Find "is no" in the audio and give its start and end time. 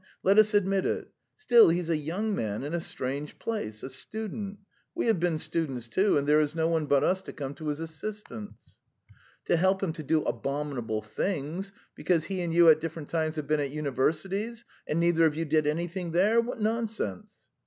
6.39-6.67